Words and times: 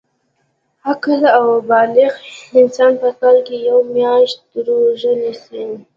عاقل 0.85 1.21
او 1.37 1.45
بالغ 1.69 2.13
انسان 2.61 2.91
په 3.01 3.09
کال 3.19 3.37
کي 3.47 3.55
یوه 3.67 3.83
میاشت 3.95 4.39
روژه 4.67 5.13
نیسي 5.21 5.63